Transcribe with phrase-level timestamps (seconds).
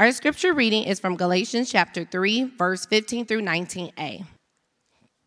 [0.00, 4.24] Our scripture reading is from Galatians chapter 3, verse 15 through 19a.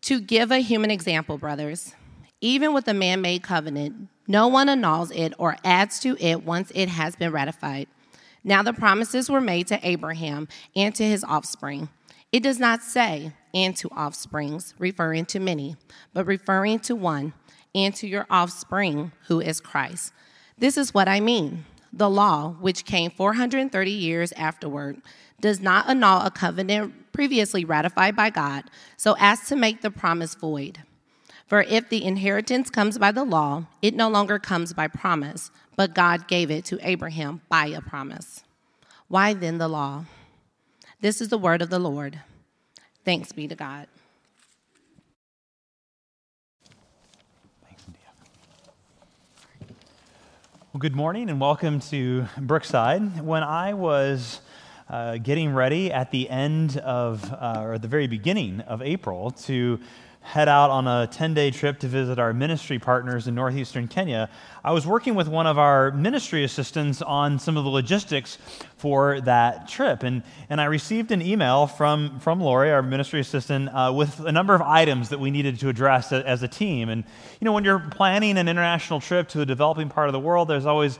[0.02, 1.94] To give a human example, brothers,
[2.40, 6.72] even with a man made covenant, no one annuls it or adds to it once
[6.74, 7.86] it has been ratified.
[8.42, 11.88] Now the promises were made to Abraham and to his offspring.
[12.32, 15.76] It does not say, and to offsprings, referring to many,
[16.12, 17.32] but referring to one,
[17.76, 20.12] and to your offspring, who is Christ.
[20.58, 21.64] This is what I mean.
[21.96, 25.00] The law, which came 430 years afterward,
[25.40, 28.64] does not annul a covenant previously ratified by God,
[28.96, 30.80] so as to make the promise void.
[31.46, 35.94] For if the inheritance comes by the law, it no longer comes by promise, but
[35.94, 38.42] God gave it to Abraham by a promise.
[39.06, 40.06] Why then the law?
[41.00, 42.18] This is the word of the Lord.
[43.04, 43.86] Thanks be to God.
[50.74, 53.24] Well, good morning and welcome to Brookside.
[53.24, 54.40] When I was
[54.88, 59.30] uh, getting ready at the end of, uh, or at the very beginning of April,
[59.30, 59.78] to
[60.24, 64.30] head out on a 10 day trip to visit our ministry partners in northeastern Kenya,
[64.64, 68.38] I was working with one of our ministry assistants on some of the logistics
[68.78, 70.02] for that trip.
[70.02, 74.32] And, and I received an email from, from Lori, our ministry assistant, uh, with a
[74.32, 76.88] number of items that we needed to address as, as a team.
[76.88, 77.04] And,
[77.38, 80.48] you know, when you're planning an international trip to a developing part of the world,
[80.48, 80.98] there's always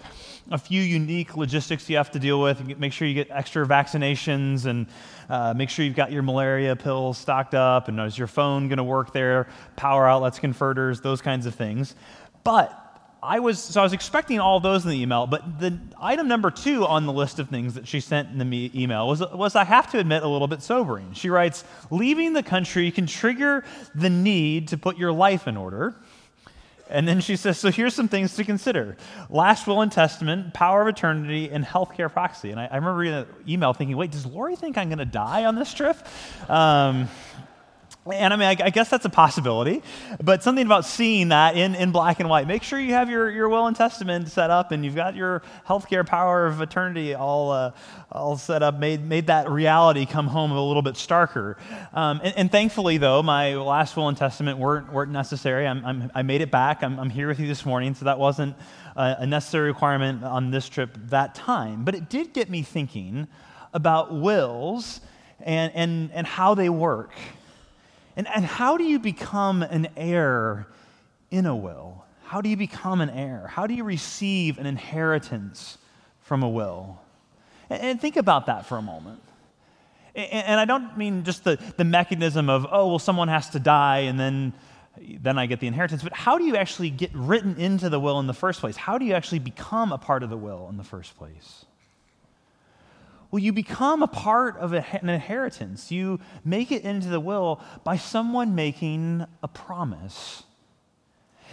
[0.50, 2.78] a few unique logistics you have to deal with.
[2.78, 4.86] Make sure you get extra vaccinations and
[5.28, 7.88] uh, make sure you've got your malaria pills stocked up.
[7.88, 9.48] And is your phone going to work there?
[9.76, 11.94] Power outlets, converters, those kinds of things.
[12.42, 12.80] But
[13.22, 16.50] I was so I was expecting all those in the email, but the item number
[16.50, 19.56] two on the list of things that she sent in the me- email was, was
[19.56, 21.14] I have to admit a little bit sobering.
[21.14, 25.94] She writes, "Leaving the country can trigger the need to put your life in order."
[26.90, 28.96] And then she says, So here's some things to consider
[29.30, 32.50] last will and testament, power of attorney, and healthcare proxy.
[32.50, 35.04] And I, I remember reading that email thinking, Wait, does Lori think I'm going to
[35.04, 35.96] die on this trip?
[36.48, 37.08] Um,
[38.12, 39.82] and I mean, I, I, guess that's a possibility,
[40.22, 42.46] but something about seeing that in, in black and white.
[42.46, 45.42] Make sure you have your, your will and testament set up and you've got your
[45.66, 47.72] healthcare power of attorney all, uh,
[48.12, 51.56] all set up, made, made that reality come home a little bit starker.
[51.94, 55.66] Um, and, and, thankfully, though, my last will and testament weren't, weren't necessary.
[55.66, 56.82] I'm, I'm, i made it back.
[56.82, 58.54] I'm, I'm, here with you this morning, so that wasn't
[58.96, 61.84] a, a necessary requirement on this trip that time.
[61.84, 63.28] But it did get me thinking
[63.72, 65.00] about wills
[65.40, 67.12] and, and, and how they work.
[68.16, 70.66] And, and how do you become an heir
[71.30, 72.04] in a will?
[72.24, 73.48] How do you become an heir?
[73.48, 75.78] How do you receive an inheritance
[76.22, 77.00] from a will?
[77.68, 79.20] And, and think about that for a moment.
[80.14, 83.58] And, and I don't mean just the, the mechanism of, oh, well, someone has to
[83.58, 84.52] die and then,
[85.20, 88.20] then I get the inheritance, but how do you actually get written into the will
[88.20, 88.76] in the first place?
[88.76, 91.63] How do you actually become a part of the will in the first place?
[93.34, 95.90] Well, you become a part of an inheritance.
[95.90, 100.44] You make it into the will by someone making a promise.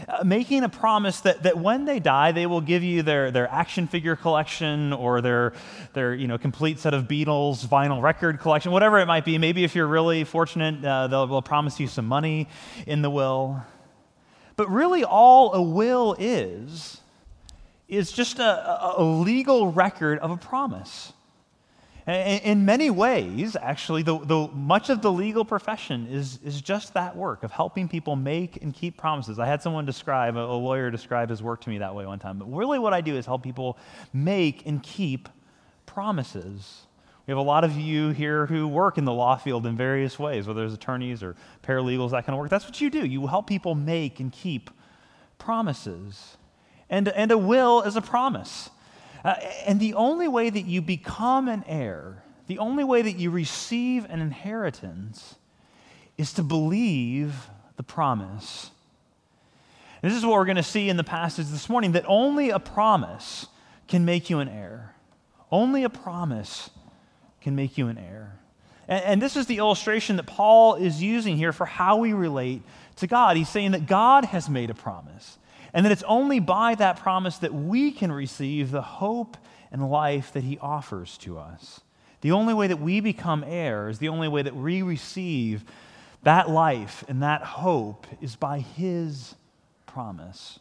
[0.08, 3.50] Uh, making a promise that, that when they die, they will give you their, their
[3.50, 5.54] action figure collection or their,
[5.94, 9.40] their you know, complete set of Beatles vinyl record collection, whatever it might be.
[9.40, 12.48] Maybe if you're really fortunate, uh, they'll, they'll promise you some money
[12.86, 13.60] in the will.
[14.56, 17.02] But really, all a will is,
[17.88, 21.14] is just a, a legal record of a promise.
[22.12, 27.16] In many ways, actually, the, the, much of the legal profession is, is just that
[27.16, 29.40] work of helping people make and keep promises.
[29.40, 32.40] I had someone describe, a, lawyer describe his work to me that way one time.
[32.40, 33.78] But really, what I do is help people
[34.14, 35.30] make and keep
[35.86, 36.88] promises.
[37.28, 40.18] We have a lot of you here who work in the law field in various
[40.18, 42.50] ways, whether it's attorneys or paralegals, that kind of work.
[42.50, 43.06] That's what you do.
[43.06, 44.70] You help people make and keep
[45.38, 46.38] promises.
[46.90, 48.70] And, and a will is a promise.
[49.24, 53.30] Uh, and the only way that you become an heir, the only way that you
[53.30, 55.36] receive an inheritance,
[56.18, 58.72] is to believe the promise.
[60.02, 62.60] This is what we're going to see in the passage this morning that only a
[62.60, 63.46] promise
[63.88, 64.96] can make you an heir.
[65.52, 66.70] Only a promise
[67.42, 68.40] can make you an heir.
[68.88, 72.64] And, and this is the illustration that Paul is using here for how we relate
[72.98, 73.38] to God.
[73.38, 75.38] He's saying that God has made a promise.
[75.74, 79.38] And that it's only by that promise that we can receive the hope
[79.72, 81.82] and life that He offers to us.
[82.22, 85.64] The only way that we become heirs, the only way that we receive
[86.24, 89.36] that life and that hope is by His
[89.86, 90.60] promise.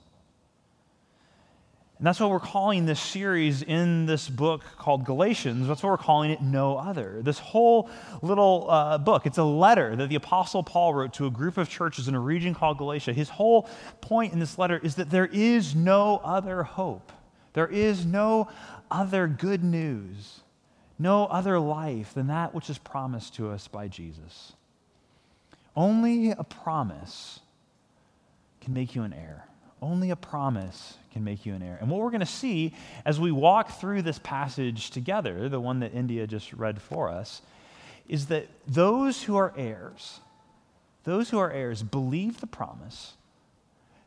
[2.01, 5.69] And that's what we're calling this series in this book called Galatians.
[5.69, 7.21] That's what we're calling it No Other.
[7.21, 7.91] This whole
[8.23, 11.69] little uh, book, it's a letter that the Apostle Paul wrote to a group of
[11.69, 13.13] churches in a region called Galatia.
[13.13, 13.69] His whole
[14.01, 17.13] point in this letter is that there is no other hope,
[17.53, 18.49] there is no
[18.91, 20.41] other good news,
[20.99, 24.55] no other life than that which is promised to us by Jesus.
[25.77, 27.41] Only a promise
[28.63, 29.45] can make you an heir.
[29.83, 31.77] Only a promise can make you an heir.
[31.81, 32.75] And what we're going to see
[33.05, 37.43] as we walk through this passage together, the one that India just read for us,
[38.09, 40.21] is that those who are heirs,
[41.05, 43.15] those who are heirs believe the promise,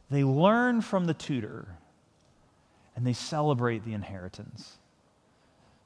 [0.09, 1.67] they learn from the tutor,
[2.95, 4.77] and they celebrate the inheritance.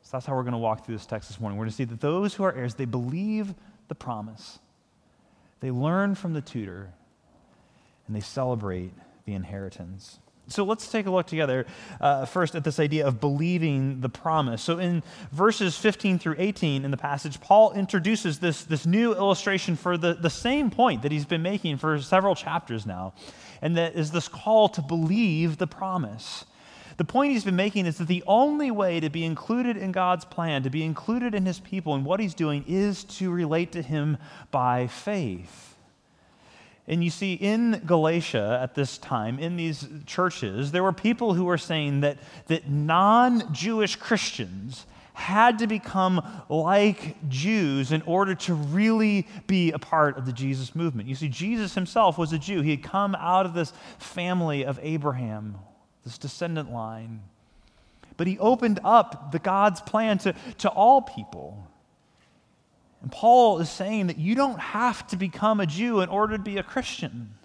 [0.04, 1.58] So that's how we're going to walk through this text this morning.
[1.58, 3.54] We're going to see that those who are heirs, they believe
[3.88, 4.60] the promise,
[5.60, 6.92] they learn from the tutor,
[8.08, 8.94] and they celebrate
[9.26, 10.20] the inheritance.
[10.50, 11.66] So let's take a look together
[12.00, 14.62] uh, first at this idea of believing the promise.
[14.62, 19.76] So in verses 15 through 18 in the passage, Paul introduces this, this new illustration
[19.76, 23.14] for the, the same point that he's been making for several chapters now,
[23.62, 26.46] and that is this call to believe the promise.
[26.96, 30.26] The point he's been making is that the only way to be included in God's
[30.26, 33.84] plan, to be included in his people and what he's doing, is to relate to
[33.84, 34.18] him
[34.50, 35.77] by faith.
[36.88, 41.44] And you see, in Galatia at this time, in these churches, there were people who
[41.44, 42.18] were saying that,
[42.48, 44.86] that non Jewish Christians
[45.18, 50.76] had to become like Jews in order to really be a part of the Jesus
[50.76, 51.10] movement.
[51.10, 52.62] You see, Jesus himself was a Jew.
[52.62, 55.56] He had come out of this family of Abraham,
[56.06, 57.22] this descendant line.
[58.16, 61.67] But he opened up the God's plan to, to all people.
[63.08, 66.44] And Paul is saying that you don't have to become a Jew in order to
[66.44, 67.36] be a Christian.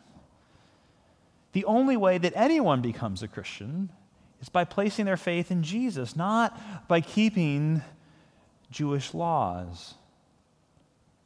[1.52, 3.88] The only way that anyone becomes a Christian
[4.40, 7.80] is by placing their faith in Jesus, not by keeping
[8.72, 9.94] Jewish laws.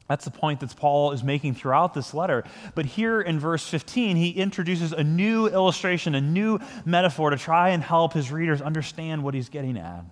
[0.07, 2.45] That's the point that Paul is making throughout this letter.
[2.75, 7.71] But here in verse 15, he introduces a new illustration, a new metaphor to try
[7.71, 10.05] and help his readers understand what he's getting at.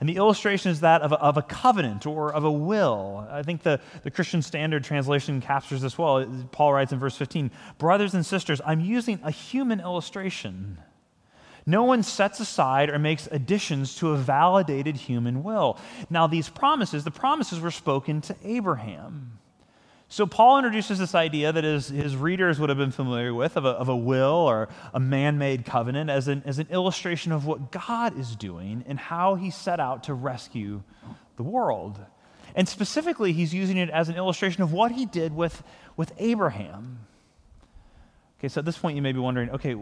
[0.00, 3.26] And the illustration is that of a, of a covenant or of a will.
[3.30, 6.26] I think the, the Christian Standard Translation captures this well.
[6.52, 10.78] Paul writes in verse 15 Brothers and sisters, I'm using a human illustration
[11.66, 15.78] no one sets aside or makes additions to a validated human will.
[16.08, 19.38] Now, these promises, the promises were spoken to Abraham.
[20.08, 23.64] So, Paul introduces this idea that his, his readers would have been familiar with of
[23.64, 27.44] a, of a will or a man made covenant as an, as an illustration of
[27.44, 30.84] what God is doing and how he set out to rescue
[31.36, 31.98] the world.
[32.54, 35.64] And specifically, he's using it as an illustration of what he did with,
[35.96, 37.00] with Abraham.
[38.38, 39.74] Okay, so at this point, you may be wondering okay,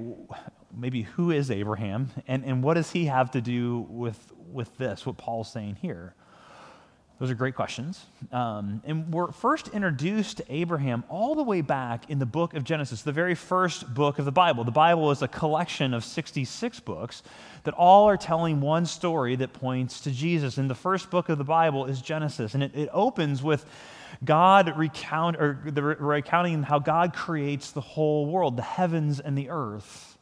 [0.75, 5.05] maybe who is Abraham and, and what does he have to do with, with this,
[5.05, 6.15] what Paul's saying here?
[7.21, 8.05] Those are great questions.
[8.33, 12.65] Um, and we're first introduced to Abraham all the way back in the book of
[12.65, 14.65] Genesis, the very first book of the Bible.
[14.65, 17.23] The Bible is a collection of 66 books
[17.63, 20.59] that all are telling one story that points to Jesus.
[20.59, 22.55] And the first book of the Bible is Genesis.
[22.55, 23.65] And it, it opens with
[24.25, 29.51] God recount, or the, recounting how God creates the whole world, the heavens and the
[29.51, 30.19] earth.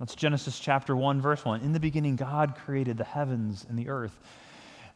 [0.00, 1.60] That's Genesis chapter 1, verse 1.
[1.60, 4.18] In the beginning, God created the heavens and the earth.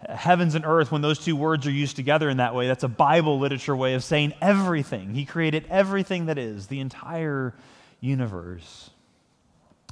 [0.06, 2.88] Heavens and earth, when those two words are used together in that way, that's a
[2.88, 5.14] Bible literature way of saying everything.
[5.14, 7.54] He created everything that is, the entire
[8.00, 8.90] universe.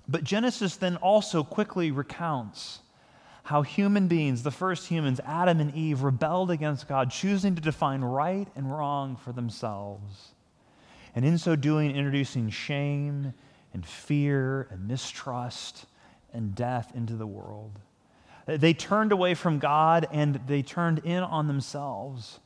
[0.07, 2.81] But Genesis then also quickly recounts
[3.43, 8.03] how human beings, the first humans, Adam and Eve, rebelled against God, choosing to define
[8.03, 10.33] right and wrong for themselves.
[11.15, 13.35] And in so doing, introducing shame
[13.73, 15.87] and fear and mistrust
[16.33, 17.79] and death into the world.
[18.47, 22.39] They turned away from God and they turned in on themselves,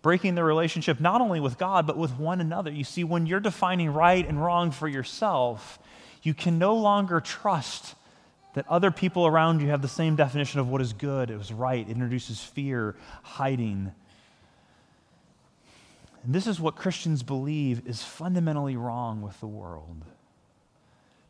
[0.00, 2.70] breaking their relationship not only with God, but with one another.
[2.70, 5.80] You see, when you're defining right and wrong for yourself,
[6.22, 7.96] you can no longer trust
[8.54, 11.52] that other people around you have the same definition of what is good, it was
[11.52, 11.88] right.
[11.88, 13.92] It introduces fear, hiding.
[16.22, 20.04] And this is what Christians believe is fundamentally wrong with the world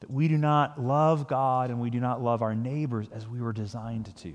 [0.02, 3.40] that we do not love God and we do not love our neighbors as we
[3.40, 4.34] were designed to.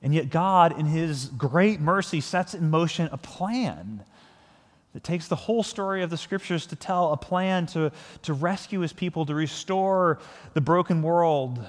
[0.00, 4.02] And yet, God, in His great mercy, sets in motion a plan
[4.94, 8.80] that takes the whole story of the scriptures to tell a plan to, to rescue
[8.80, 10.20] His people, to restore
[10.54, 11.62] the broken world.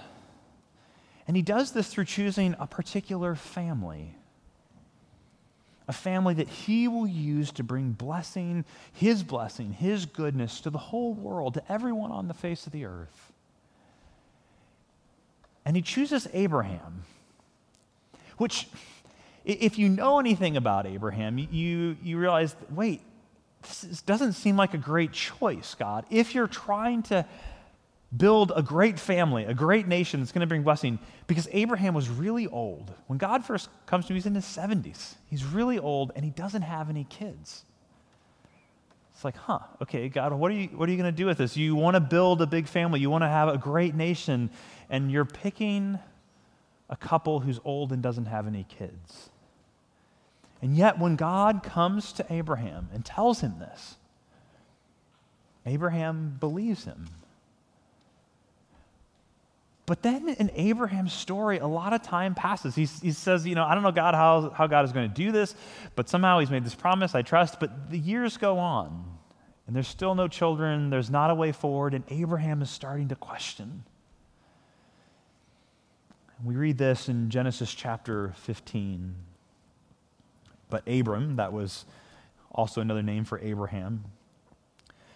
[1.27, 4.15] And He does this through choosing a particular family
[5.91, 10.77] a family that he will use to bring blessing, his blessing, his goodness to the
[10.77, 13.33] whole world, to everyone on the face of the earth.
[15.65, 17.03] And he chooses Abraham,
[18.37, 18.69] which,
[19.43, 23.01] if you know anything about Abraham, you, you realize wait,
[23.61, 26.05] this doesn't seem like a great choice, God.
[26.09, 27.25] If you're trying to
[28.15, 30.99] build a great family, a great nation that's going to bring blessing.
[31.27, 32.93] Because Abraham was really old.
[33.07, 35.15] When God first comes to him, he's in his 70s.
[35.29, 37.63] He's really old and he doesn't have any kids.
[39.13, 41.37] It's like, huh, okay, God, what are you, what are you going to do with
[41.37, 41.55] this?
[41.55, 44.49] You want to build a big family, you want to have a great nation,
[44.89, 45.99] and you're picking
[46.89, 49.29] a couple who's old and doesn't have any kids.
[50.59, 53.97] And yet, when God comes to Abraham and tells him this,
[55.67, 57.07] Abraham believes him.
[59.91, 62.75] But then in Abraham's story, a lot of time passes.
[62.75, 65.13] He, he says, You know, I don't know, God, how, how God is going to
[65.13, 65.53] do this,
[65.97, 67.13] but somehow he's made this promise.
[67.13, 67.59] I trust.
[67.59, 69.03] But the years go on,
[69.67, 70.91] and there's still no children.
[70.91, 73.83] There's not a way forward, and Abraham is starting to question.
[76.41, 79.13] We read this in Genesis chapter 15.
[80.69, 81.83] But Abram, that was
[82.49, 84.05] also another name for Abraham,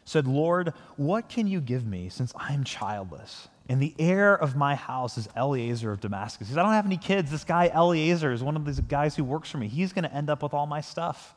[0.03, 3.48] said, Lord, what can you give me since I'm childless?
[3.68, 6.48] And the heir of my house is Eliezer of Damascus.
[6.48, 7.32] He says, I don't have any kids.
[7.32, 9.68] This guy, Eliezer, is one of these guys who works for me.
[9.68, 11.34] He's going to end up with all my stuff.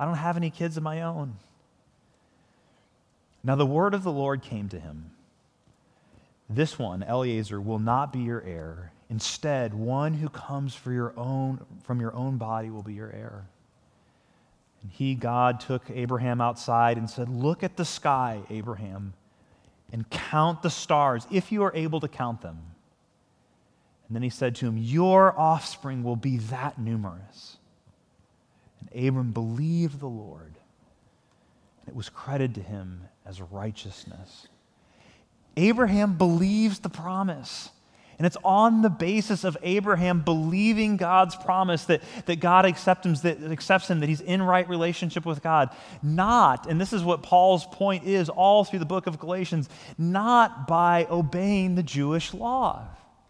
[0.00, 1.36] I don't have any kids of my own.
[3.44, 5.10] Now, the word of the Lord came to him
[6.50, 8.92] This one, Eliezer, will not be your heir.
[9.08, 13.44] Instead, one who comes for your own, from your own body will be your heir.
[14.82, 19.12] And he, God, took Abraham outside and said, Look at the sky, Abraham,
[19.92, 22.58] and count the stars, if you are able to count them.
[24.06, 27.58] And then he said to him, Your offspring will be that numerous.
[28.80, 30.54] And Abram believed the Lord,
[31.80, 34.48] and it was credited to him as righteousness.
[35.56, 37.70] Abraham believes the promise.
[38.22, 43.14] And it's on the basis of Abraham believing God's promise that, that God accepts him,
[43.14, 45.70] that accepts him, that he's in right relationship with God.
[46.04, 50.68] Not, and this is what Paul's point is all through the book of Galatians, not
[50.68, 52.84] by obeying the Jewish law.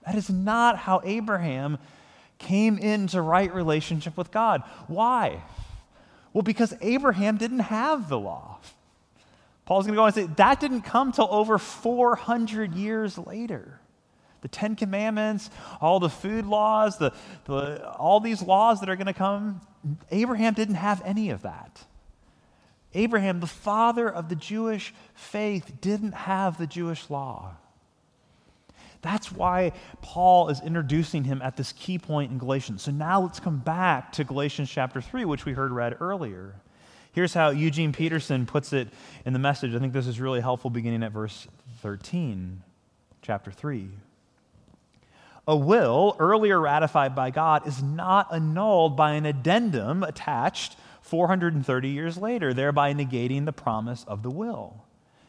[0.05, 1.79] That is not how Abraham
[2.37, 4.63] came into right relationship with God.
[4.89, 5.41] Why?
[6.35, 8.59] Well, because Abraham didn't have the law.
[9.65, 13.79] Paul's going to go and say that didn't come till over 400 years later
[14.43, 17.13] the Ten Commandments, all the food laws, the,
[17.47, 19.61] the, all these laws that are going to come.
[20.11, 21.85] Abraham didn't have any of that.
[22.95, 27.57] Abraham, the father of the Jewish faith, didn't have the Jewish law.
[29.01, 32.83] That's why Paul is introducing him at this key point in Galatians.
[32.83, 36.55] So now let's come back to Galatians chapter 3, which we heard read earlier.
[37.13, 38.89] Here's how Eugene Peterson puts it
[39.27, 39.75] in the message.
[39.75, 41.49] I think this is really helpful beginning at verse
[41.83, 42.63] 13,
[43.23, 43.91] chapter 3.
[45.47, 52.17] A will, earlier ratified by God, is not annulled by an addendum attached 430 years
[52.17, 54.85] later, thereby negating the promise of the will.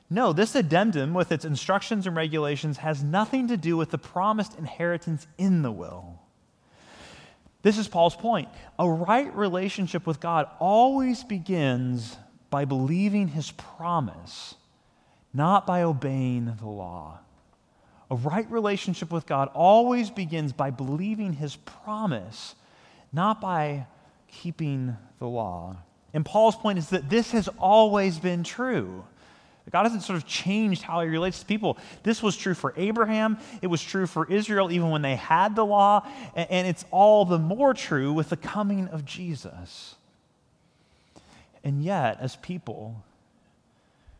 [0.09, 4.57] No, this addendum, with its instructions and regulations, has nothing to do with the promised
[4.59, 6.19] inheritance in the will.
[7.63, 8.49] This is Paul's point.
[8.77, 12.17] A right relationship with God always begins
[12.51, 14.53] by believing his promise,
[15.33, 17.19] not by obeying the law.
[18.13, 22.53] A right relationship with God always begins by believing his promise,
[23.11, 23.87] not by
[24.27, 25.77] keeping the law.
[26.13, 29.03] And Paul's point is that this has always been true.
[29.71, 31.79] God hasn't sort of changed how he relates to people.
[32.03, 33.39] This was true for Abraham.
[33.63, 36.07] It was true for Israel even when they had the law.
[36.35, 39.95] And it's all the more true with the coming of Jesus.
[41.63, 43.03] And yet, as people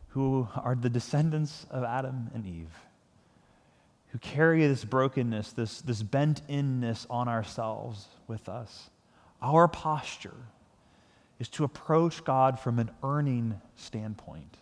[0.08, 2.72] who are the descendants of Adam and Eve,
[4.14, 8.88] who carry this brokenness, this, this bent inness on ourselves with us.
[9.42, 10.36] Our posture
[11.40, 14.56] is to approach God from an earning standpoint.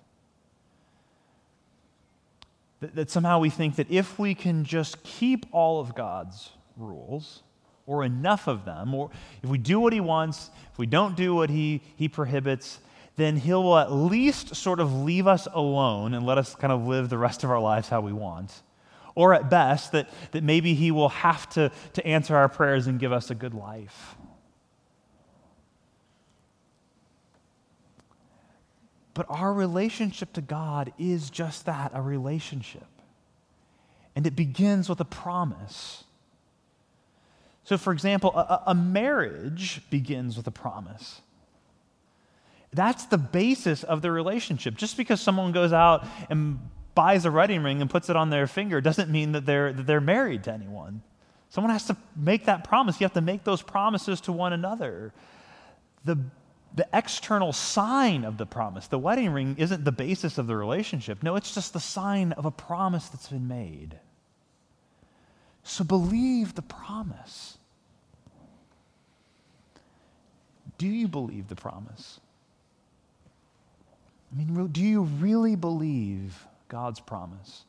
[2.80, 7.42] That, that somehow we think that if we can just keep all of God's rules,
[7.84, 9.10] or enough of them, or
[9.42, 12.78] if we do what He wants, if we don't do what He, he prohibits,
[13.16, 17.10] then He'll at least sort of leave us alone and let us kind of live
[17.10, 18.62] the rest of our lives how we want
[19.14, 22.98] or at best, that, that maybe He will have to, to answer our prayers and
[22.98, 24.16] give us a good life.
[29.14, 32.86] But our relationship to God is just that a relationship.
[34.16, 36.04] And it begins with a promise.
[37.64, 41.20] So, for example, a, a, marriage begins with a promise.
[42.72, 44.76] That's the basis of the relationship.
[44.76, 46.58] Just because someone goes out and
[46.94, 49.86] buys a wedding ring and puts it on their finger doesn't mean that they're, that
[49.86, 51.02] they're married to anyone.
[51.48, 53.00] Someone has to make that promise.
[53.00, 55.12] You have to make those promises to one another.
[56.04, 56.18] The
[56.74, 58.86] the external sign of the promise.
[58.86, 61.22] The wedding ring isn't the basis of the relationship.
[61.22, 63.98] No, it's just the sign of a promise that's been made.
[65.62, 67.58] So believe the promise.
[70.78, 72.20] Do you believe the promise?
[74.32, 77.64] I mean, do you really believe God's promise?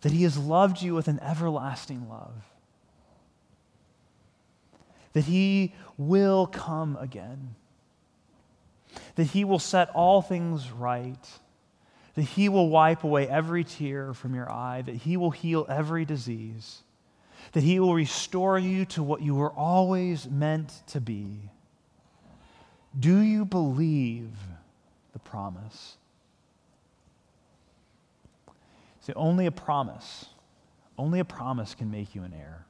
[0.00, 2.52] That He has loved you with an everlasting love
[5.12, 7.54] that he will come again,
[9.14, 11.28] that he will set all things right,
[12.14, 16.04] that he will wipe away every tear from your eye, that he will heal every
[16.04, 16.82] disease,
[17.52, 21.50] that he will restore you to what you were always meant to be.
[22.98, 24.30] Do you believe
[25.12, 25.96] the promise?
[29.02, 30.26] See, only a promise,
[30.96, 32.66] only a promise can make you an heir.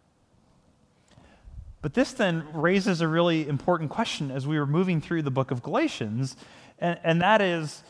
[1.83, 5.51] But this then raises a really important question as we were moving through the book
[5.51, 6.37] of Galatians,
[6.79, 7.83] and, and that is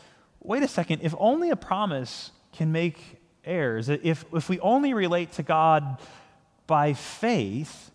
[0.43, 5.31] wait a second, if only a promise can make heirs, if, if we only relate
[5.33, 5.99] to God
[6.67, 7.91] by faith,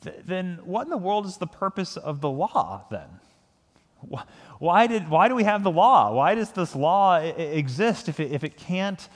[0.00, 3.08] th- then what in the world is the purpose of the law then?
[4.58, 6.12] Why, did, why do we have the law?
[6.12, 9.08] Why does this law exist if it, if it can't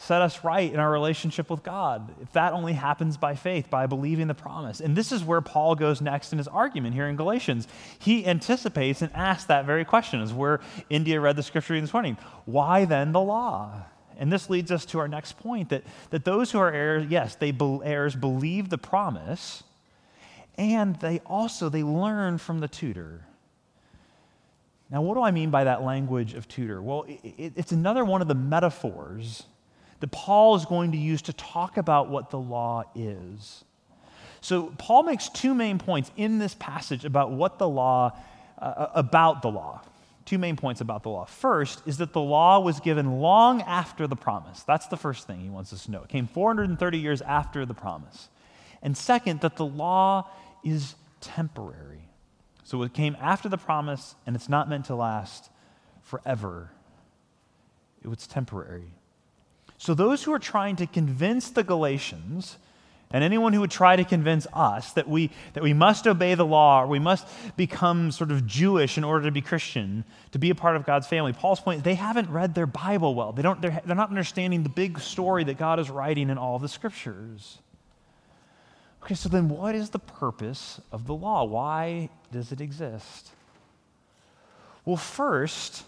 [0.00, 2.14] set us right in our relationship with God.
[2.22, 4.80] If that only happens by faith, by believing the promise.
[4.80, 7.68] And this is where Paul goes next in his argument here in Galatians.
[7.98, 12.16] He anticipates and asks that very question, as where India read the scripture this morning.
[12.46, 13.82] Why then the law?
[14.16, 17.34] And this leads us to our next point that, that those who are heirs, yes,
[17.34, 19.64] they be, heirs believe the promise,
[20.56, 23.26] and they also they learn from the tutor.
[24.90, 26.80] Now, what do I mean by that language of tutor?
[26.80, 29.44] Well, it, it's another one of the metaphors
[30.00, 33.64] that Paul is going to use to talk about what the law is.
[34.40, 38.18] So, Paul makes two main points in this passage about what the law,
[38.58, 39.82] uh, about the law.
[40.24, 41.24] Two main points about the law.
[41.26, 44.62] First is that the law was given long after the promise.
[44.62, 46.02] That's the first thing he wants us to know.
[46.02, 48.28] It came 430 years after the promise.
[48.82, 50.30] And second, that the law
[50.64, 52.08] is temporary.
[52.64, 55.50] So it came after the promise, and it's not meant to last
[56.02, 56.70] forever.
[58.02, 58.92] It was temporary.
[59.80, 62.58] So, those who are trying to convince the Galatians,
[63.12, 66.44] and anyone who would try to convince us that we, that we must obey the
[66.44, 70.50] law or we must become sort of Jewish in order to be Christian, to be
[70.50, 73.32] a part of God's family, Paul's point is they haven't read their Bible well.
[73.32, 76.58] They don't, they're, they're not understanding the big story that God is writing in all
[76.58, 77.56] the scriptures.
[79.02, 81.44] Okay, so then what is the purpose of the law?
[81.44, 83.30] Why does it exist?
[84.84, 85.84] Well, first,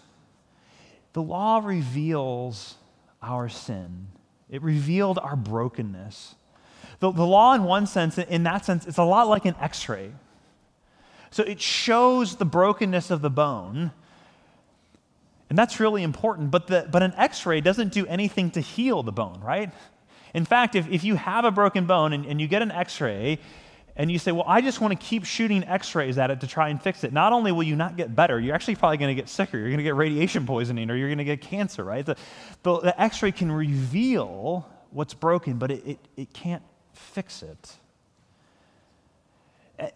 [1.13, 2.77] the law reveals
[3.23, 4.07] our sin,
[4.49, 6.35] it revealed our brokenness.
[6.99, 9.89] The, the law, in one sense, in that sense, it's a lot like an x
[9.89, 10.11] ray.
[11.31, 13.91] So it shows the brokenness of the bone.
[15.49, 16.51] And that's really important.
[16.51, 19.71] But, the, but an x ray doesn't do anything to heal the bone, right?
[20.33, 23.01] In fact, if, if you have a broken bone and, and you get an x
[23.01, 23.39] ray,
[23.95, 26.47] and you say, Well, I just want to keep shooting x rays at it to
[26.47, 29.15] try and fix it, not only will you not get better, you're actually probably going
[29.15, 29.57] to get sicker.
[29.57, 32.05] You're going to get radiation poisoning or you're going to get cancer, right?
[32.05, 32.15] The,
[32.63, 37.73] the, the x ray can reveal what's broken, but it, it, it can't fix it.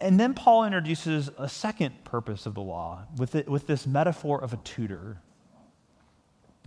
[0.00, 4.42] And then Paul introduces a second purpose of the law with, it, with this metaphor
[4.42, 5.20] of a tutor.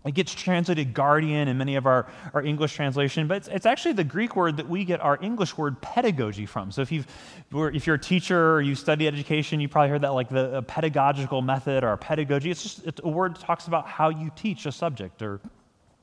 [0.03, 3.93] It gets translated guardian in many of our, our English translation, but it's, it's, actually
[3.93, 6.71] the Greek word that we get our English word pedagogy from.
[6.71, 7.05] So if, you've,
[7.53, 11.43] if you're a teacher or you study education, you probably heard that like the pedagogical
[11.43, 12.49] method or pedagogy.
[12.49, 15.39] It's just it's a word that talks about how you teach a subject or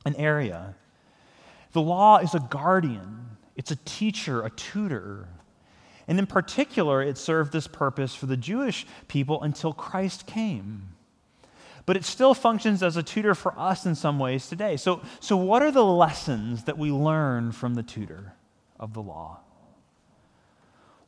[0.05, 0.77] an area.
[1.73, 5.29] The law is a guardian, it's a teacher, a tutor.
[6.07, 10.95] And in particular, it served this purpose for the Jewish people until Christ came
[11.88, 14.77] but it still functions as a tutor for us in some ways today.
[14.77, 18.35] So, so what are the lessons that we learn from the tutor
[18.79, 19.40] of the law?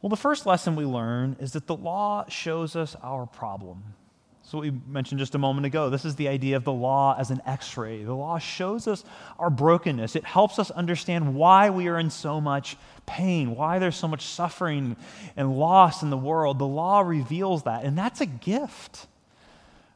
[0.00, 3.92] Well, the first lesson we learn is that the law shows us our problem.
[4.40, 5.90] So, what we mentioned just a moment ago.
[5.90, 8.02] This is the idea of the law as an x ray.
[8.02, 9.04] The law shows us
[9.38, 13.96] our brokenness, it helps us understand why we are in so much pain, why there's
[13.96, 14.96] so much suffering
[15.36, 16.58] and loss in the world.
[16.58, 19.08] The law reveals that, and that's a gift.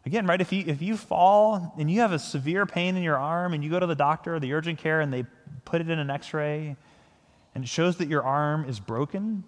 [0.07, 3.17] Again, right, if you, if you fall and you have a severe pain in your
[3.17, 5.25] arm and you go to the doctor or the urgent care and they
[5.65, 6.77] put it in an x ray
[7.55, 9.45] and it shows that your arm is broken,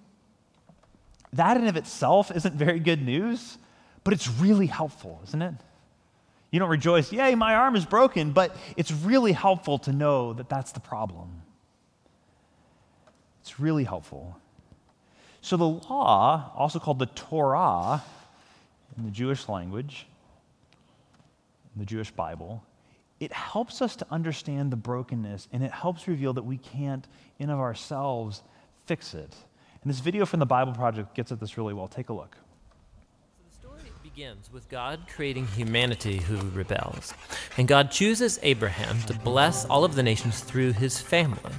[1.32, 3.58] that in of itself isn't very good news,
[4.04, 5.54] but it's really helpful, isn't it?
[6.50, 10.48] You don't rejoice, yay, my arm is broken, but it's really helpful to know that
[10.48, 11.42] that's the problem.
[13.42, 14.38] It's really helpful.
[15.42, 18.02] So the law, also called the Torah,
[18.96, 20.06] in the Jewish language,
[21.80, 22.64] the Jewish Bible,
[23.20, 27.06] it helps us to understand the brokenness and it helps reveal that we can't,
[27.38, 28.42] in of ourselves,
[28.86, 29.34] fix it.
[29.82, 31.88] And this video from the Bible Project gets at this really well.
[31.88, 32.36] Take a look.
[32.36, 37.14] So the story begins with God creating humanity who rebels.
[37.56, 41.52] And God chooses Abraham to bless all of the nations through his family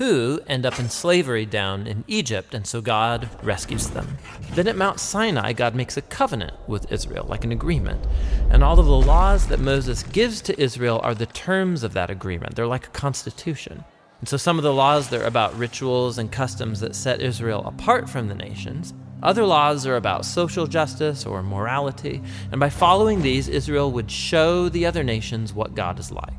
[0.00, 4.16] who end up in slavery down in Egypt, and so God rescues them.
[4.54, 8.02] Then at Mount Sinai, God makes a covenant with Israel, like an agreement.
[8.48, 12.08] And all of the laws that Moses gives to Israel are the terms of that
[12.08, 12.56] agreement.
[12.56, 13.84] They're like a constitution.
[14.20, 18.08] And so some of the laws, they're about rituals and customs that set Israel apart
[18.08, 18.94] from the nations.
[19.22, 22.22] Other laws are about social justice or morality.
[22.50, 26.32] And by following these, Israel would show the other nations what God is like.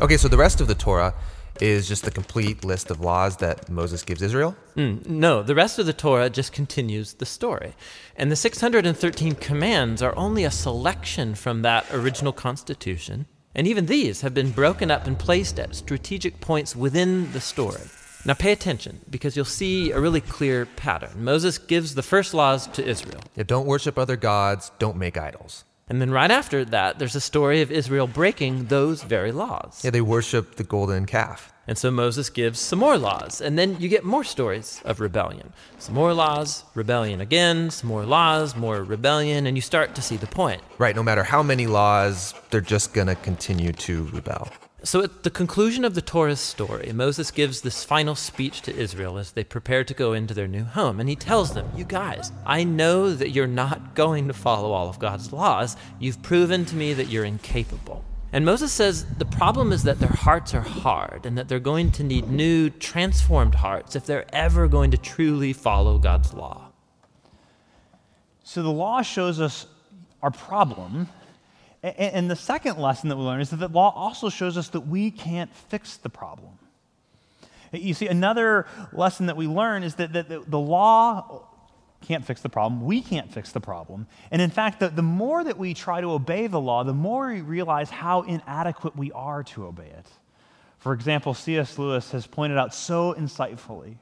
[0.00, 1.14] Okay, so the rest of the Torah
[1.60, 4.56] is just the complete list of laws that Moses gives Israel?
[4.76, 7.74] Mm, no, the rest of the Torah just continues the story.
[8.16, 13.26] And the 613 commands are only a selection from that original constitution.
[13.54, 17.82] And even these have been broken up and placed at strategic points within the story.
[18.26, 21.24] Now pay attention because you'll see a really clear pattern.
[21.24, 23.20] Moses gives the first laws to Israel.
[23.36, 25.64] Yeah, don't worship other gods, don't make idols.
[25.88, 29.84] And then right after that, there's a story of Israel breaking those very laws.
[29.84, 31.52] Yeah, they worship the golden calf.
[31.68, 33.40] And so Moses gives some more laws.
[33.40, 35.52] And then you get more stories of rebellion.
[35.78, 40.16] Some more laws, rebellion again, some more laws, more rebellion, and you start to see
[40.16, 40.60] the point.
[40.78, 44.48] Right, no matter how many laws, they're just going to continue to rebel.
[44.86, 49.18] So, at the conclusion of the Torah's story, Moses gives this final speech to Israel
[49.18, 51.00] as they prepare to go into their new home.
[51.00, 54.88] And he tells them, You guys, I know that you're not going to follow all
[54.88, 55.76] of God's laws.
[55.98, 58.04] You've proven to me that you're incapable.
[58.32, 61.90] And Moses says the problem is that their hearts are hard and that they're going
[61.90, 66.70] to need new, transformed hearts if they're ever going to truly follow God's law.
[68.44, 69.66] So the law shows us
[70.22, 71.08] our problem
[71.86, 74.82] and the second lesson that we learn is that the law also shows us that
[74.82, 76.52] we can't fix the problem.
[77.72, 81.48] You see, another lesson that we learn is that, the law
[82.02, 82.84] can't fix the problem.
[82.84, 84.06] We can't fix the problem.
[84.30, 87.28] And in fact, the, the more that we try to obey the law, the more
[87.28, 90.06] we realize how inadequate we are to obey it.
[90.78, 91.78] For example, C.S.
[91.78, 93.96] Lewis has pointed out so insightfully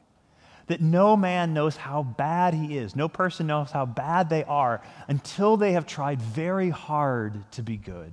[0.67, 2.97] that no man knows how bad he is.
[2.97, 7.77] No person knows how bad they are until they have tried very hard to be
[7.77, 8.13] good.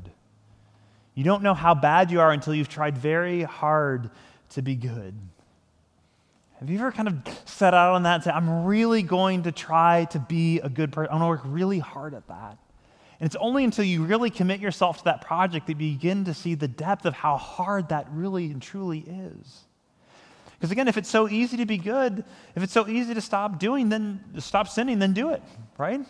[1.13, 4.09] You don't know how bad you are until you've tried very hard
[4.49, 5.13] to be good.
[6.59, 9.51] Have you ever kind of set out on that and say, I'm really going to
[9.51, 11.11] try to be a good person?
[11.11, 12.57] I'm going to work really hard at that.
[13.19, 16.33] And it's only until you really commit yourself to that project that you begin to
[16.33, 19.65] see the depth of how hard that really and truly is.
[20.61, 22.23] Because again, if it's so easy to be good,
[22.55, 25.41] if it's so easy to stop doing, then stop sinning, then do it,
[25.75, 26.01] right?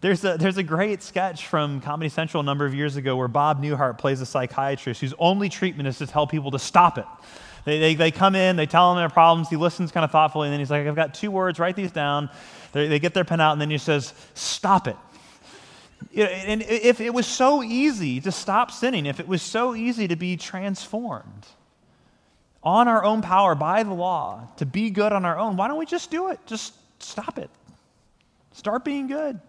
[0.00, 3.28] There's a, there's a great sketch from Comedy Central a number of years ago where
[3.28, 7.06] Bob Newhart plays a psychiatrist whose only treatment is to tell people to stop it.
[7.64, 10.48] They, they, they come in, they tell him their problems, he listens kind of thoughtfully,
[10.48, 12.28] and then he's like, I've got two words, write these down.
[12.72, 14.96] They, they get their pen out, and then he says, Stop it.
[16.16, 20.16] And if it was so easy to stop sinning, if it was so easy to
[20.16, 21.46] be transformed,
[22.62, 25.78] on our own power by the law to be good on our own, why don't
[25.78, 26.38] we just do it?
[26.46, 27.50] Just stop it.
[28.52, 29.40] Start being good.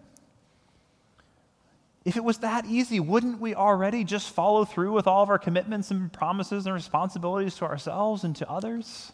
[2.04, 5.38] If it was that easy, wouldn't we already just follow through with all of our
[5.38, 9.12] commitments and promises and responsibilities to ourselves and to others?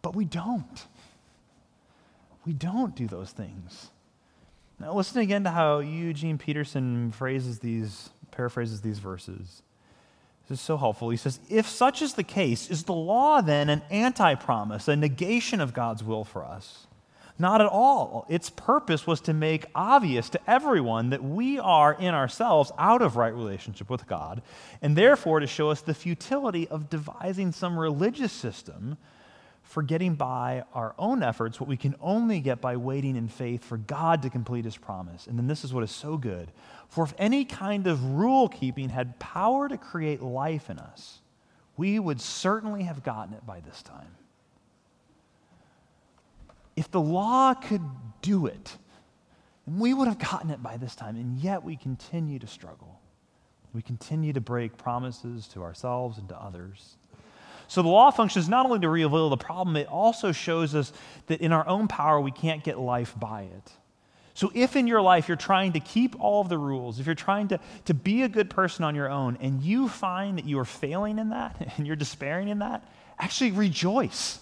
[0.00, 0.86] But we don't.
[2.46, 3.90] We don't do those things.
[4.80, 9.62] Now, listen again to how Eugene Peterson phrases these, paraphrases these verses.
[10.48, 11.10] This is so helpful.
[11.10, 14.96] He says, If such is the case, is the law then an anti promise, a
[14.96, 16.86] negation of God's will for us?
[17.38, 18.26] Not at all.
[18.28, 23.16] Its purpose was to make obvious to everyone that we are in ourselves out of
[23.16, 24.42] right relationship with God,
[24.82, 28.98] and therefore to show us the futility of devising some religious system
[29.72, 33.64] for getting by our own efforts what we can only get by waiting in faith
[33.64, 35.26] for God to complete his promise.
[35.26, 36.52] And then this is what is so good.
[36.88, 41.22] For if any kind of rule keeping had power to create life in us,
[41.78, 44.14] we would certainly have gotten it by this time.
[46.76, 47.82] If the law could
[48.20, 48.76] do it,
[49.66, 53.00] we would have gotten it by this time, and yet we continue to struggle.
[53.72, 56.98] We continue to break promises to ourselves and to others.
[57.72, 60.92] So the law functions not only to reveal the problem, it also shows us
[61.28, 63.72] that in our own power we can't get life by it.
[64.34, 67.14] So, if in your life you're trying to keep all of the rules, if you're
[67.14, 70.58] trying to, to be a good person on your own, and you find that you
[70.58, 72.86] are failing in that and you're despairing in that,
[73.18, 74.38] actually rejoice.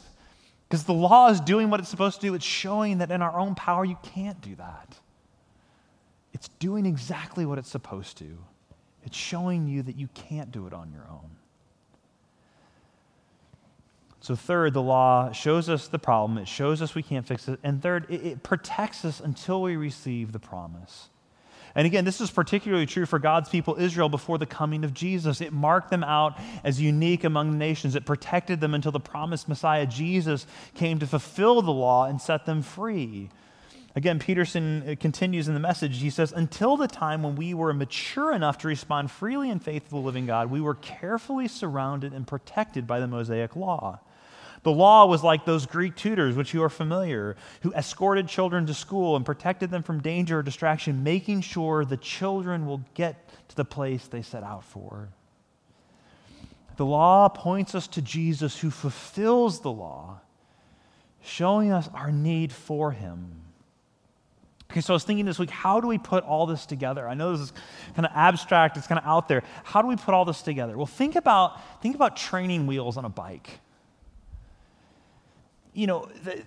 [0.69, 2.35] Because the law is doing what it's supposed to do.
[2.35, 4.97] It's showing that in our own power, you can't do that.
[6.33, 8.39] It's doing exactly what it's supposed to.
[9.05, 11.31] It's showing you that you can't do it on your own.
[14.23, 17.59] So, third, the law shows us the problem, it shows us we can't fix it.
[17.63, 21.09] And third, it, it, protects us until we receive the promise.
[21.75, 25.41] And again, this is particularly true for God's people, Israel, before the coming of Jesus.
[25.41, 27.95] It marked them out as unique among the nations.
[27.95, 32.45] It protected them until the promised Messiah, Jesus, came to fulfill the law and set
[32.45, 33.31] them free.
[33.97, 35.99] Again, Peterson uh, continues in the message.
[35.99, 39.85] He says, Until the time when we were mature enough to respond freely in faith
[39.85, 44.01] to the living God, we were carefully surrounded and protected by the Mosaic law.
[44.63, 48.75] The law was like those Greek tutors, which you are familiar, who escorted children to
[48.75, 53.57] school and protected them from danger or distraction, making sure the children will get to
[53.57, 55.09] the place they set out for.
[56.77, 60.21] The law points us to Jesus who fulfills the law,
[61.23, 63.43] showing us our need for him.
[64.71, 67.09] Okay, so I was thinking this week, how do we put all this together?
[67.09, 67.53] I know this is
[67.97, 69.43] kind of abstract, it's kind of out there.
[69.65, 70.77] How do we put all this together?
[70.77, 73.61] Well, think about, think about training wheels on a bike
[75.81, 76.43] you know, the,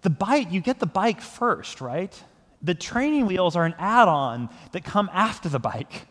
[0.00, 2.22] the bike, you get the bike first, right?
[2.62, 6.06] The training wheels are an add on that come after the bike.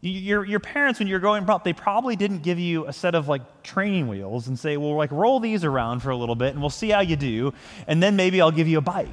[0.00, 3.26] Your, your parents, when you're growing up, they probably didn't give you a set of
[3.26, 6.60] like training wheels and say, well, like roll these around for a little bit and
[6.60, 7.52] we'll see how you do,
[7.88, 9.08] and then maybe I'll give you a bike.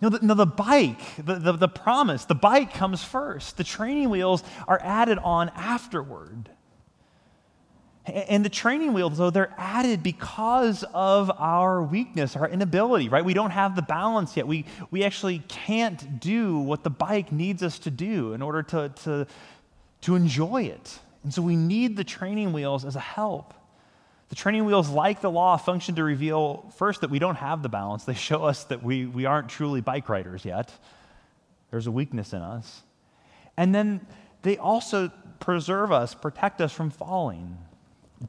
[0.00, 3.58] No, the, no, the bike, the, the, the promise, the bike comes first.
[3.58, 6.50] The training wheels are added on afterward.
[8.06, 13.24] And the training wheels, though, they're added because of our weakness, our inability, right?
[13.24, 14.46] We don't have the balance yet.
[14.46, 18.90] We, we actually can't do what the bike needs us to do in order to,
[19.04, 19.26] to,
[20.02, 20.98] to enjoy it.
[21.24, 23.54] And so we need the training wheels as a help.
[24.28, 27.68] The training wheels, like the law, function to reveal first that we don't have the
[27.68, 28.04] balance.
[28.04, 30.72] They show us that we, we aren't truly bike riders yet.
[31.72, 32.82] There's a weakness in us.
[33.56, 34.06] And then
[34.42, 37.58] they also preserve us, protect us from falling.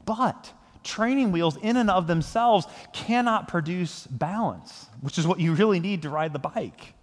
[0.04, 0.52] But
[0.84, 6.02] training wheels, in and of themselves, cannot produce balance, which is what you really need
[6.02, 6.94] to ride the bike.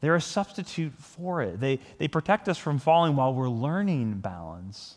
[0.00, 1.58] They're a substitute for it.
[1.58, 4.96] They, they protect us from falling while we're learning balance,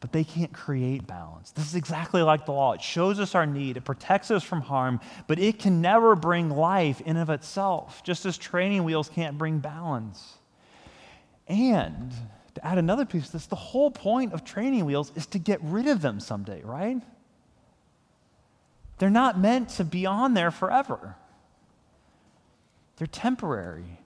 [0.00, 1.50] but they can't create balance.
[1.50, 2.74] This is exactly like the law.
[2.74, 6.50] It shows us our need, it protects us from harm, but it can never bring
[6.50, 10.34] life in of itself, just as training wheels can't bring balance.
[11.48, 12.12] And
[12.58, 15.60] to add another piece to this, the whole point of training wheels is to get
[15.62, 17.00] rid of them someday, right?
[18.98, 21.16] They're not meant to be on there forever.
[22.96, 24.00] They're temporary.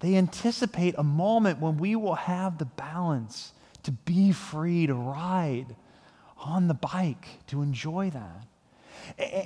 [0.00, 3.52] They anticipate a moment when we will have the balance
[3.84, 5.74] to be free to ride
[6.36, 8.46] on the bike, to enjoy that.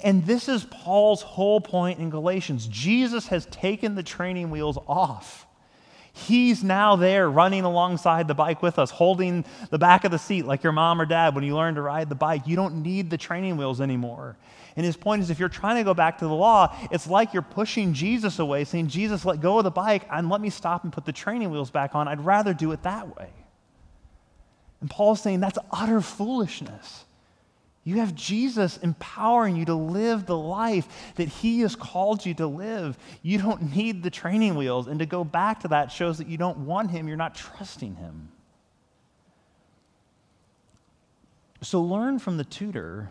[0.04, 2.66] And this is Paul's whole point in Galatians.
[2.66, 5.46] Jesus has taken the training wheels off.
[6.20, 10.44] He's now there running alongside the bike with us, holding the back of the seat
[10.44, 12.46] like your mom or dad when you learn to ride the bike.
[12.46, 14.36] You don't need the training wheels anymore.
[14.76, 17.32] And his point is if you're trying to go back to the law, it's like
[17.32, 20.84] you're pushing Jesus away, saying, Jesus, let go of the bike and let me stop
[20.84, 22.06] and put the training wheels back on.
[22.06, 23.30] I'd rather do it that way.
[24.80, 27.04] And Paul's saying that's utter foolishness.
[27.82, 32.46] You have Jesus empowering you to live the life that He has called you to
[32.46, 32.98] live.
[33.22, 34.86] You don't need the training wheels.
[34.86, 37.96] And to go back to that shows that you don't want Him, you're not trusting
[37.96, 38.28] Him.
[41.62, 43.10] So learn from the tutor,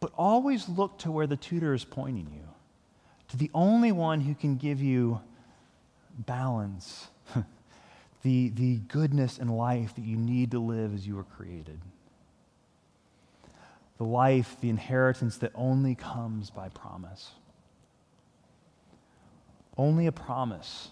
[0.00, 2.48] but always look to where the tutor is pointing you,
[3.28, 5.20] to the only one who can give you
[6.18, 7.08] balance,
[8.22, 11.80] the, the goodness and life that you need to live as you were created
[13.98, 17.32] the life, the inheritance that only comes by promise.
[19.76, 20.90] Only a promise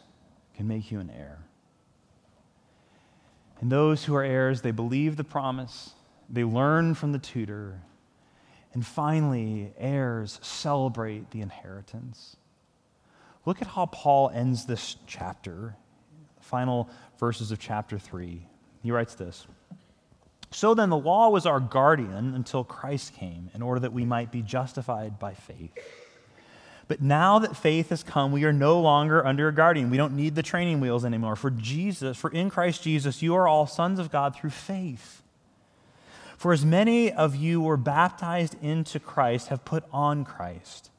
[0.55, 1.39] can make you an heir.
[3.61, 5.95] And those who are heirs, they believe the promise,
[6.29, 7.81] they learn from the tutor,
[8.75, 12.37] and finally, heirs celebrate the inheritance.
[13.47, 15.77] Look at how Paul ends this chapter,
[16.37, 18.47] the final verses of chapter 3.
[18.83, 19.47] He writes this.
[20.51, 24.31] So then, the law was our guardian until Christ came, in order that we might
[24.31, 25.73] be justified by faith.
[26.89, 29.91] But now that faith has come, we are no longer under a guardian.
[29.91, 31.35] We don't need the training wheels anymore.
[31.35, 35.23] For Jesus, for in Christ Jesus, you are all sons of God through faith.
[36.37, 40.91] For as many of you were baptized into Christ have put on Christ.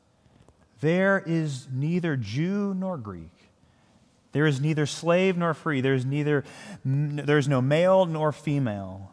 [0.81, 3.31] There is neither Jew nor Greek.
[4.33, 5.79] There is neither slave nor free.
[5.79, 6.43] There is neither
[6.83, 9.11] there is no male nor female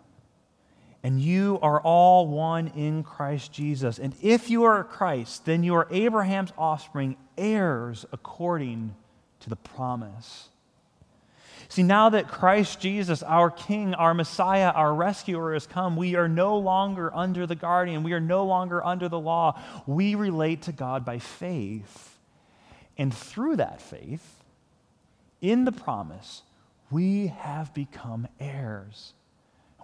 [1.04, 3.98] and you are all one in Christ Jesus.
[3.98, 8.94] And if you are Christ, then you are Abraham's offspring, heirs according
[9.40, 10.48] to the promise.
[11.68, 16.28] See, now that Christ Jesus, our King, our Messiah, our rescuer, has come, we are
[16.28, 18.02] no longer under the guardian.
[18.02, 19.60] We are no longer under the law.
[19.86, 22.18] We relate to God by faith.
[22.96, 24.42] And through that faith,
[25.42, 26.42] in the promise,
[26.90, 29.12] we have become heirs.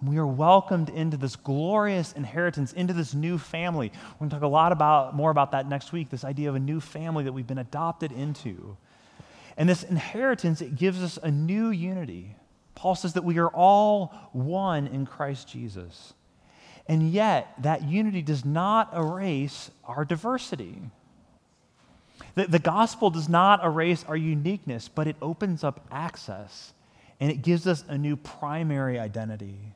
[0.01, 3.91] And we are welcomed into this glorious inheritance, into this new family.
[4.13, 6.55] We're going to talk a lot about, more about that next week, this idea of
[6.55, 8.75] a new family that we've been adopted into.
[9.57, 12.35] And this inheritance, it gives us a new unity.
[12.73, 16.13] Paul says that we are all one in Christ Jesus.
[16.87, 20.81] And yet, that unity does not erase our diversity.
[22.33, 26.73] The, the gospel does not erase our uniqueness, but it opens up access
[27.19, 29.73] and it gives us a new primary identity.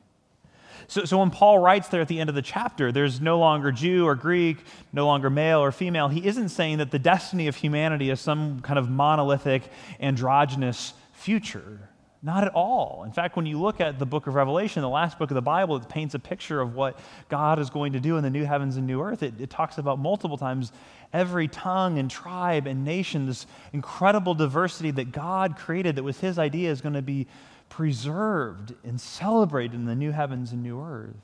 [0.88, 3.72] So, so when Paul writes there at the end of the chapter, there's no longer
[3.72, 4.58] Jew or Greek,
[4.92, 8.60] no longer male or female, he isn't saying that the destiny of humanity is some
[8.60, 9.62] kind of monolithic,
[10.00, 11.90] androgynous future.
[12.22, 13.04] Not at all.
[13.04, 15.42] In fact, when you look at the book of Revelation, the last book of the
[15.42, 18.44] Bible, it paints a picture of what God is going to do in the new
[18.44, 19.22] heavens and new earth.
[19.22, 20.72] It, it, talks about multiple times
[21.12, 26.38] every tongue and tribe and nation, this incredible diversity that God created that was his
[26.38, 27.28] idea is going to be
[27.68, 31.16] preserved and celebrated in the new heavens and new earth.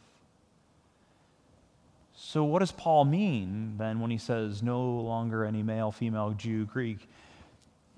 [2.15, 6.65] So, what does Paul mean then when he says no longer any male, female, Jew,
[6.67, 7.09] Greek?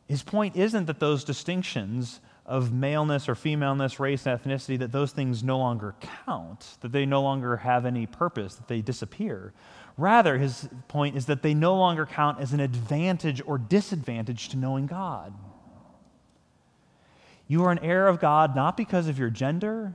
[0.09, 5.13] His point isn't that those distinctions of maleness or femaleness, race, and ethnicity, that those
[5.13, 9.53] things no longer count, that they no longer have any purpose, that they disappear.
[9.97, 14.57] Rather, his point is that they no longer count as an advantage or disadvantage to
[14.57, 15.33] knowing God.
[17.47, 19.93] You are an heir of God not because of your gender,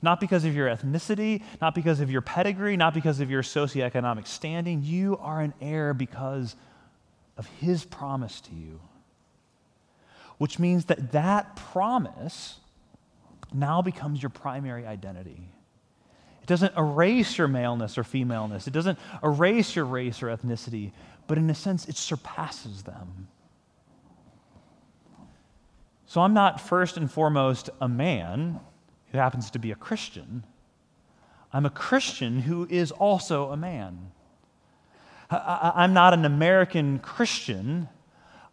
[0.00, 4.26] not because of your ethnicity, not because of your pedigree, not because of your socioeconomic
[4.26, 4.82] standing.
[4.82, 6.54] You are an heir because
[7.36, 8.80] of his promise to you.
[10.38, 12.60] Which means that that promise
[13.52, 15.50] now becomes your primary identity.
[16.42, 20.92] It doesn't erase your maleness or femaleness, it doesn't erase your race or ethnicity,
[21.26, 23.28] but in a sense, it surpasses them.
[26.08, 28.60] So I'm not first and foremost a man
[29.12, 30.42] who happens to be a Christian.
[31.52, 34.10] I'm a Christian who is also a man.
[35.30, 37.90] I, am not an American Christian.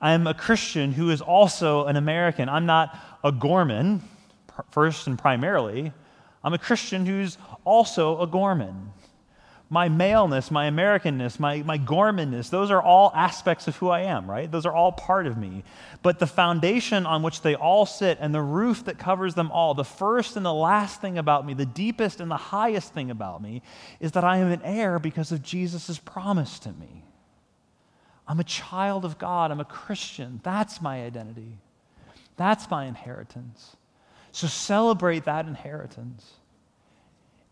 [0.02, 2.50] I'm a Christian who is also an American.
[2.50, 4.02] I'm not a Gorman,
[4.72, 5.94] first and primarily.
[6.44, 8.91] I'm a Christian who's also a Gorman
[9.69, 14.30] my maleness, my Americanness, my, my Gormanness, those are all aspects of who I am,
[14.30, 14.51] right?
[14.51, 15.63] Those are all part of me.
[16.04, 19.73] But the foundation on which they all sit and the roof that covers them all,
[19.73, 23.41] the first and the last thing about me, the deepest and the highest thing about
[23.41, 23.63] me,
[23.99, 27.04] is that I am an heir because of Jesus' promise to me.
[28.28, 29.51] I'm a child of God.
[29.51, 30.41] I'm a Christian.
[30.43, 31.58] That's my identity.
[32.38, 33.75] That's my inheritance.
[34.32, 36.34] So celebrate that inheritance.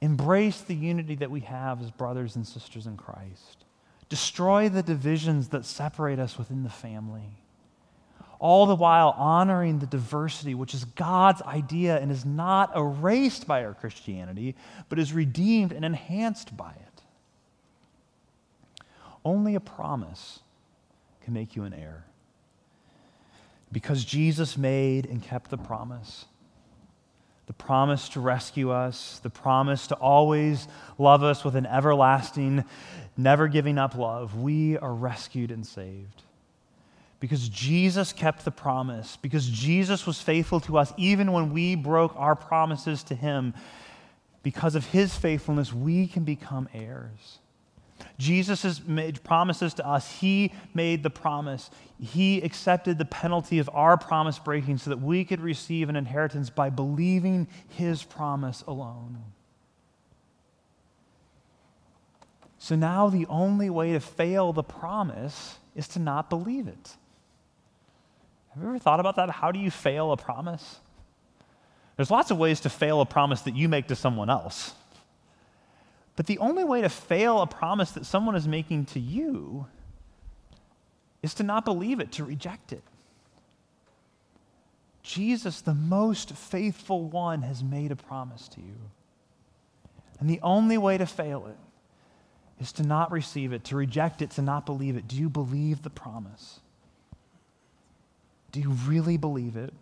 [0.03, 3.63] Embrace the unity that we have as brothers and sisters in Christ.
[4.09, 7.37] Destroy the divisions that separate us within the family.
[8.37, 13.63] All the while honoring the diversity, which is God's idea and is not erased by
[13.63, 14.57] our Christianity,
[14.89, 17.01] but is redeemed and enhanced by it.
[19.23, 20.41] Only a promise
[21.21, 22.03] can make you an heir.
[23.71, 26.25] Because Jesus made and kept the promise
[27.53, 32.65] the promise to rescue us, the promise to always love us with an everlasting,
[33.15, 36.23] never giving up love, we are rescued and saved.
[37.19, 42.15] Because Jesus kept the promise, because Jesus was faithful to us even when we broke
[42.17, 43.53] our promises to him,
[44.41, 47.37] because of his faithfulness, we can become heirs.
[48.17, 50.19] Jesus has made promises to us.
[50.19, 51.69] He made the promise.
[51.99, 56.49] He accepted the penalty of our promise breaking so that we could receive an inheritance
[56.49, 59.23] by believing his promise alone.
[62.59, 66.95] So now the only way to fail the promise is to not believe it.
[68.53, 69.29] Have you ever thought about that?
[69.29, 70.79] How do you fail a promise?
[71.97, 74.73] There's lots of ways to fail a promise that you make to someone else.
[76.15, 79.67] But the only way to fail a promise that someone is making to you
[81.21, 82.83] is to not believe it, to reject it.
[85.01, 88.75] Jesus, the most faithful one, has made a promise to you.
[90.19, 91.57] And the only way to fail it
[92.61, 95.07] is to not receive it, to reject it, to not believe it.
[95.07, 96.59] Do you believe the promise?
[98.51, 99.73] Do you really believe it?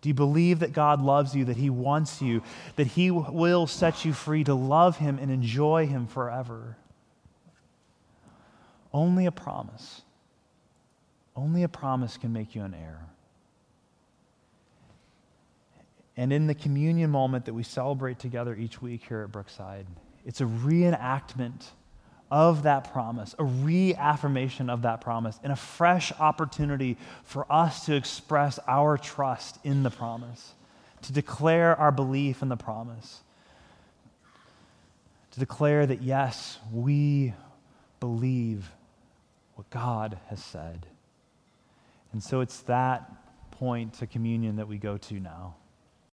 [0.00, 2.42] Do you believe that God loves you, that He wants you,
[2.76, 6.76] that He will set you free to love Him and enjoy Him forever?
[8.92, 10.02] Only a promise.
[11.34, 13.00] Only a promise can make you an heir.
[16.16, 19.86] And in the communion moment that we celebrate together each week here at Brookside,
[20.24, 21.66] it's a reenactment
[22.30, 27.94] of that promise, a reaffirmation of that promise, and a fresh opportunity for us to
[27.94, 30.54] express our trust in the promise,
[31.02, 33.20] to declare our belief in the promise,
[35.30, 37.32] to declare that, yes, we
[38.00, 38.70] believe
[39.54, 40.86] what God has said.
[42.12, 43.10] And so it's that
[43.52, 45.54] point to communion that we go to now.